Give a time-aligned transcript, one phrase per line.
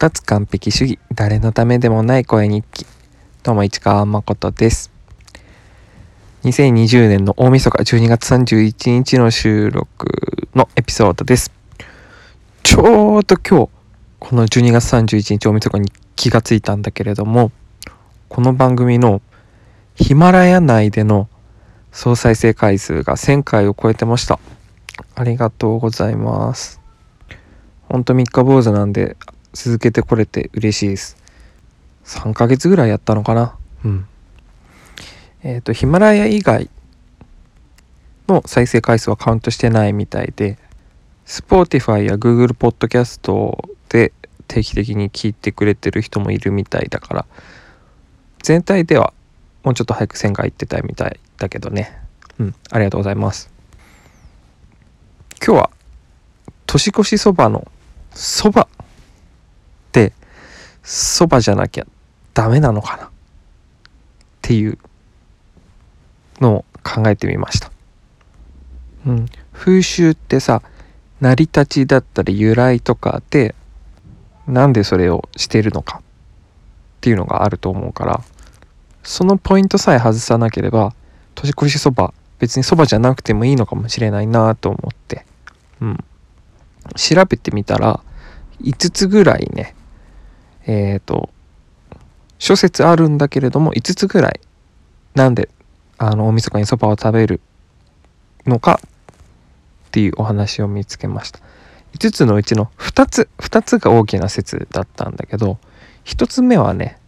[0.00, 2.86] 脱完璧主義誰のためでもない声日記
[3.42, 4.90] どうも市川誠です。
[6.44, 11.52] 2020年の大晦日12月31日の収録のエピソードです。
[12.62, 13.68] ちょうど今日
[14.20, 17.52] この12月31日大晦日に気がついたんだけれども
[18.30, 19.20] この番組の
[19.96, 21.28] ヒマラヤ内での
[21.92, 24.40] 総再生回数が1000回を超えてました。
[25.14, 26.80] ありがとうございます。
[27.90, 29.18] ほんと3日坊主なんで
[29.52, 31.16] 続けてこれて嬉しいです。
[32.04, 33.56] 3ヶ月ぐらいやったのかな。
[33.84, 34.06] うん。
[35.42, 36.68] えっ、ー、とヒマラヤ以外
[38.28, 40.58] の再生回数はカウントしてないみたいで
[41.26, 43.56] Spotify や Google Podcast
[43.88, 44.12] で
[44.46, 47.26] 定期的に聞いてくれてる人もいるみたいだから
[48.42, 49.12] 全体では
[49.62, 51.98] もうちょっと早く線がいってたいみたいだけどね。
[52.38, 52.54] うん。
[52.70, 53.50] ありがとうございます。
[55.44, 55.70] 今日は
[56.66, 57.66] 年越しそばの
[58.12, 58.68] そば。
[60.92, 61.86] そばじゃなきゃ
[62.34, 63.04] ダメなのかな？
[63.04, 63.08] っ
[64.42, 64.76] ていう
[66.40, 67.70] のを考えてみました。
[69.06, 70.62] うん、風習ってさ
[71.20, 73.54] 成り立ちだったり由来とかで
[74.48, 75.98] なんでそれをしてるのか？
[75.98, 76.02] っ
[77.00, 78.20] ていうのがあると思うから
[79.04, 80.92] そのポイントさえ外さなければ
[81.36, 85.24] 年越しそば別にそばじゃなくてもいいのかもしれないなと思って、
[85.80, 85.98] うん、
[86.96, 88.00] 調べてみたら
[88.62, 89.76] 5つぐらいね
[90.70, 91.30] えっ、ー、と
[92.38, 94.40] 諸説あるんだけれども5つぐらい
[95.14, 95.48] なんで
[95.98, 97.40] あの大晦日にそばを食べる
[98.46, 98.80] のか
[99.88, 101.40] っていうお話を見つけました。
[101.98, 105.58] 5つのうちの2つ2つが大きな説だったんだけど
[106.04, 106.98] 1つ目はね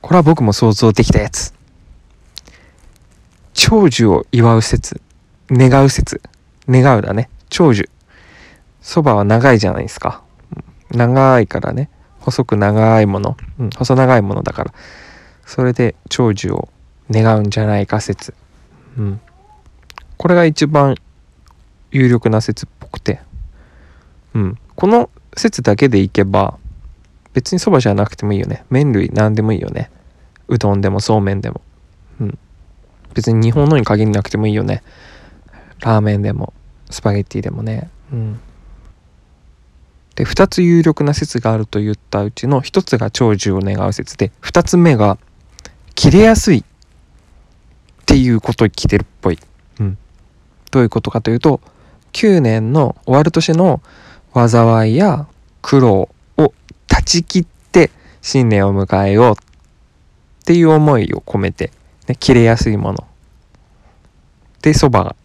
[0.00, 1.52] これは僕も想像できたやつ。
[3.54, 5.00] 長寿を祝う説
[5.50, 6.22] 願う説。
[6.68, 7.28] 願うだね。
[7.50, 7.90] 長寿。
[8.80, 10.22] そばは長いじゃないですか。
[10.92, 11.90] 長いからね。
[12.20, 13.36] 細く長いもの。
[13.58, 14.74] うん、細長いものだから。
[15.46, 16.68] それで長寿を
[17.10, 18.34] 願うんじゃないか説。
[18.96, 19.20] うん。
[20.16, 20.94] これが一番
[21.90, 23.20] 有力な説っぽくて。
[24.34, 24.58] うん。
[24.76, 26.58] この説だけでいけば、
[27.34, 28.64] 別にそばじゃなくてもいいよね。
[28.70, 29.90] 麺類何でもいいよね。
[30.48, 31.60] うどんでもそうめんでも。
[32.20, 32.38] うん。
[33.14, 34.82] 別に日本のに限らなくてもいいよね。
[35.80, 36.52] ラーメンでも、
[36.90, 37.90] スパゲッティでもね。
[38.12, 38.40] うん。
[40.22, 45.18] で2つ有力な説があると言ったうちの1つが長寿を願う説で2つ目が
[45.96, 46.64] 切れやすいっ
[48.06, 49.38] ていうことを聞いてるっぽい。
[49.80, 49.98] うん、
[50.70, 51.60] どういうことかというと
[52.12, 53.82] 9年の終わる年の
[54.32, 55.26] 災いや
[55.60, 56.54] 苦労を
[56.86, 57.90] 断ち切って
[58.20, 61.72] 新年を迎えようっていう思いを込めて、
[62.06, 63.08] ね、切れやすいもの
[64.60, 65.16] でそばが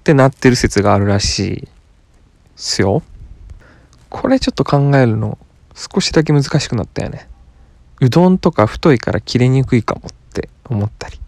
[0.00, 1.68] ってなってる説があるらしいで
[2.56, 3.02] すよ。
[4.12, 5.38] これちょっと考えるの
[5.74, 7.28] 少しだけ難しくなったよね。
[8.02, 11.18] うどんとか太いから切れにくいかもって思ったり。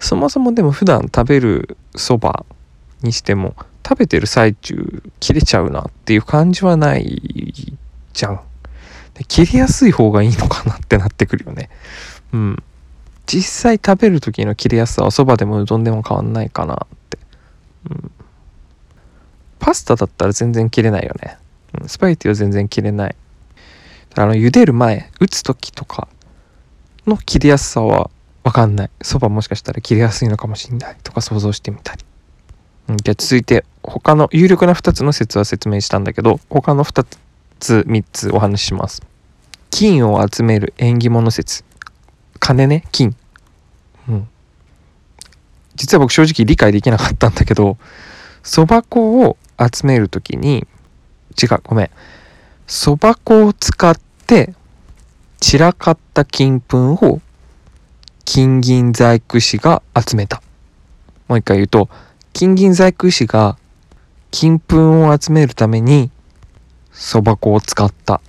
[0.00, 2.44] そもそもでも普段食べるそば
[3.02, 3.54] にしても
[3.86, 7.78] 食べてる最中切れちゃうなっていう感じはない
[8.12, 8.40] じゃん。
[9.14, 11.70] で切れやすい方がいいのかなってなってくるよね。
[12.32, 12.62] うん。
[13.26, 17.18] 実際食べる時の切れやすさはそばでもうどんでも変わんないかなって、
[17.90, 18.10] うん、
[19.60, 21.38] パスタだったら全然切れないよね。
[21.86, 23.16] スパゲティは全然切れない。
[24.14, 26.08] あの、茹でる前、打つ時とか
[27.06, 28.10] の切りやすさは
[28.42, 28.90] わかんない。
[29.02, 32.04] そばもしかしたら切りやすいのかもしんないとか想像してみたり。
[32.88, 37.06] うん、じゃあ続いて、他の有力な2つの説は説明したんだけど、他の2
[37.60, 39.02] つ、3つお話しします。
[39.70, 41.64] 金を集める縁起物説。
[42.40, 43.14] 金ね、金。
[44.08, 44.28] うん。
[45.74, 47.76] 実は僕正直理解できなかったんだけど、
[48.42, 50.66] そば粉を集める時に
[51.40, 51.90] 違う、ごめん。
[52.66, 54.54] そば粉を使って
[55.40, 57.20] 散らかった金粉を
[58.24, 60.42] 金銀細工師が集めた。
[61.28, 61.88] もう一回言うと、
[62.32, 63.56] 金銀細工師が
[64.30, 66.10] 金粉を集めるために
[66.92, 68.20] そば粉を使った。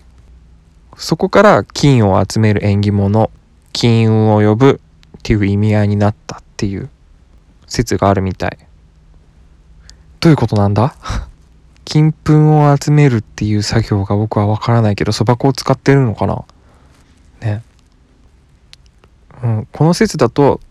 [0.96, 3.32] そこから金を集める縁起物、
[3.74, 4.82] 金運を呼ぶ
[5.18, 6.90] っていう意味合いになったっていう
[7.68, 8.58] 説があるみたい。
[10.20, 10.96] どういうことなんだ？
[11.90, 16.46] 金粉を集めるっていう作業が僕はわからないけどそば粉を使ってるのかな？
[17.42, 17.64] ね。
[19.44, 20.62] うん、この説だと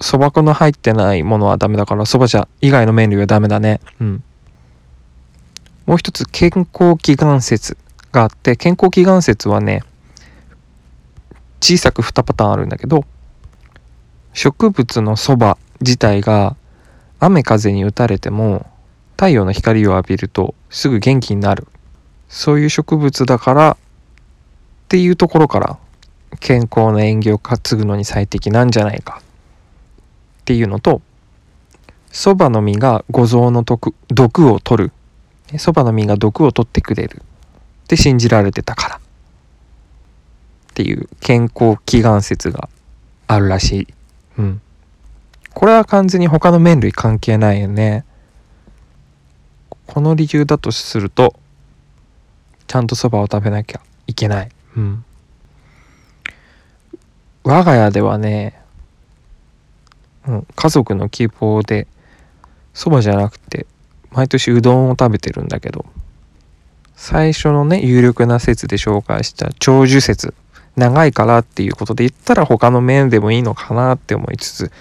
[0.00, 3.80] そば粉の入ってないものはダメだからそば茶以外の麺類はダメだね。
[4.00, 4.24] うん。
[5.86, 7.76] もう一つ健康祈願説
[8.10, 9.84] があって健康祈願説はね
[11.60, 13.04] 小さく2パターンあるんだけど
[14.32, 16.56] 植物のそば自体が
[17.20, 18.66] 雨風に打たれても
[19.16, 21.66] 太陽の光を浴びるとすぐ元気になる
[22.28, 23.76] そういう植物だからっ
[24.88, 25.78] ていうところから
[26.38, 31.00] 健康な縁起を担ぐのに最適なんじゃないかっていうのと
[32.12, 34.92] そばの実が五臓の毒毒を取る
[35.58, 37.22] そばの実が毒を取ってくれる
[37.84, 39.00] って信じられてたからっ
[40.74, 42.68] ていう健康祈願説が
[43.28, 43.88] あるらしい。
[44.38, 44.60] うん。
[45.54, 48.04] これは完全に他の麺類関係ないよね。
[49.96, 51.34] この理由だとすると、
[52.66, 54.50] ちゃんとそばを食べなきゃいけない。
[54.76, 55.02] うん。
[57.44, 58.60] 我が家ではね、
[60.28, 61.86] うん、家族の希望で、
[62.74, 63.64] そばじゃなくて、
[64.10, 65.86] 毎年うどんを食べてるんだけど、
[66.94, 70.34] 最初のね、有力な説で紹介した長寿説、
[70.76, 74.72] 長いからっていうことで言ったら他の面でもいいのかなって思いつつ、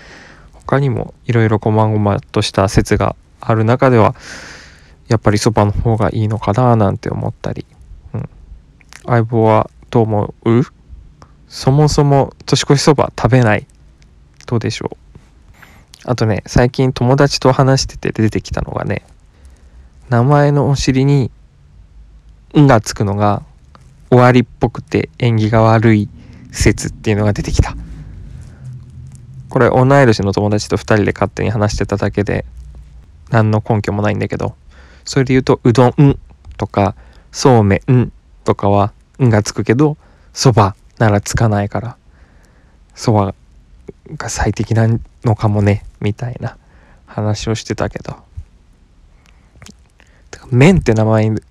[0.52, 4.14] 他にもいろいろこまごまとした説がある中では
[5.08, 7.66] やっぱりそばの方がいいのかななんて思ったり、
[8.14, 8.30] うん、
[9.06, 10.64] 相棒はどう思う？
[11.48, 13.68] そもそも年越しそば食べない。
[14.48, 14.98] どうでしょう？
[16.06, 19.04] あとね最近友達と話してて出てきたのがね
[20.10, 21.32] 名前のお尻に
[22.58, 23.44] 「ん」がつくのが
[24.10, 26.10] 終わりっぽくて縁起が悪い
[26.52, 27.76] 説っていうのが出てきた。
[29.50, 32.44] これ同い年の友達と2人で勝手に話してただけで
[33.30, 34.56] 何の根拠もないんだけど。
[35.06, 36.20] それで言うとうどん
[36.58, 36.96] とか
[37.32, 38.12] そうめん
[38.44, 38.92] とかは
[39.22, 39.98] 「ん」がつくけど
[40.34, 41.98] そばならつかないから。
[42.96, 43.36] そば
[44.16, 44.88] が最適な
[45.24, 46.58] のかもねみたいな
[47.06, 48.16] 話をしてたけど。
[50.52, 51.42] 麺って名前で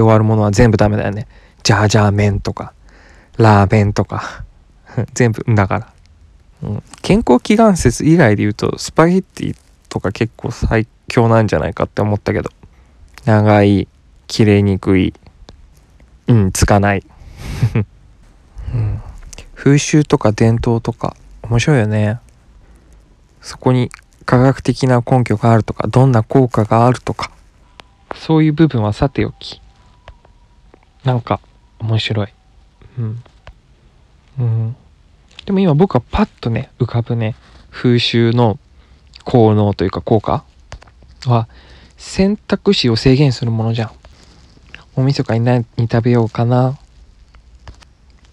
[0.00, 1.26] 終わるものは全部ダメだよね。
[1.62, 2.72] ジャージャー麺とか
[3.36, 4.44] ラーメンとか
[5.14, 5.92] 全部だから。
[6.62, 9.56] うん、健康祈願説以外で言うとスパゲッティ
[9.88, 12.50] とか結構最強なんじゃないかって思ったけど。
[13.24, 13.88] 長い
[14.26, 15.14] 切れにくい。
[16.26, 17.02] うんつかない、
[18.72, 19.02] うん、
[19.54, 22.18] 風習とか伝統とか面白いよね。
[23.42, 23.90] そこに
[24.24, 27.30] 科学的な根拠があるとかどんな効果があるとか。
[28.14, 29.60] そういう部分はさておき。
[31.04, 31.40] なんか
[31.78, 32.28] 面白い。
[32.98, 33.22] うん。
[34.38, 34.76] うん。
[35.44, 37.34] でも今僕はパッとね、浮かぶね、
[37.70, 38.58] 風習の
[39.24, 40.44] 効能というか効果
[41.26, 41.48] は、
[41.96, 43.90] 選択肢を制限するものじゃん。
[44.96, 46.78] 大晦日に何食べようかな？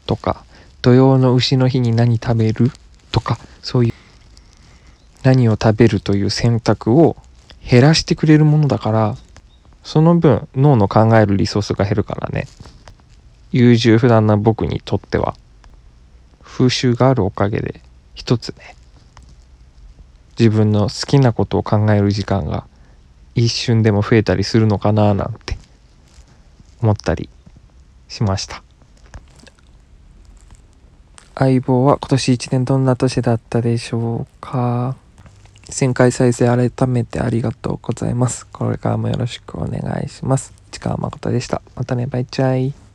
[0.05, 0.43] とか、
[0.81, 2.71] 土曜の牛の日に何食べる？
[3.11, 3.93] とか、そういう
[5.23, 7.17] 何を食べるという選択を
[7.67, 9.15] 減らしてくれるものだから、
[9.83, 12.47] その分脳の考えるリソースが減るからね。
[13.53, 15.35] 優柔不断な僕にとっては
[16.41, 17.81] 風習があるおかげで
[18.13, 18.77] 一つね
[20.39, 22.65] 自分の好きなことを考える時間が
[23.35, 25.57] 一瞬でも増えたりするのかななんて
[26.81, 27.29] 思ったり
[28.07, 28.63] しました。
[31.35, 34.95] 相棒は今年一年どんな年だったでしょうか。
[35.69, 38.45] 1000回再生改めてありがとうございます。
[38.47, 40.53] これからもよろしくお願いします。
[40.71, 41.61] 市川誠でした。
[41.75, 42.07] またね。
[42.07, 42.90] バイチャイ。